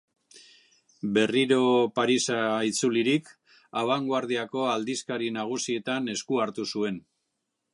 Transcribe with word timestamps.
Berriro 1.17 1.65
Parisa 1.99 2.39
itzulirik, 2.69 3.29
abangoardiako 3.83 4.65
aldizkari 4.77 5.29
nagusietan 5.37 6.13
esku 6.15 6.41
hartu 6.47 6.67
zuen. 6.77 6.99